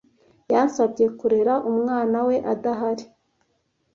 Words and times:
Yansabye 0.53 1.05
kurera 1.19 1.53
umwana 1.71 2.17
we 2.27 2.35
adahari. 2.53 3.05